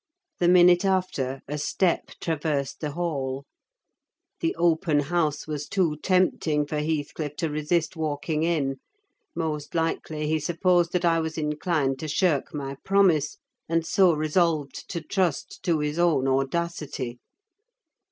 [0.39, 3.45] The minute after a step traversed the hall;
[4.39, 8.77] the open house was too tempting for Heathcliff to resist walking in:
[9.35, 13.37] most likely he supposed that I was inclined to shirk my promise,
[13.69, 17.19] and so resolved to trust to his own audacity.